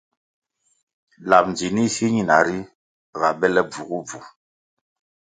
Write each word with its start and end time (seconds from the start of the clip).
Lab 1.29 1.45
ndzinih 1.51 1.91
si 1.95 2.05
ñina 2.13 2.37
ri 2.45 2.57
ga 3.19 3.29
bele 3.39 3.61
bvugubvu. 3.69 4.19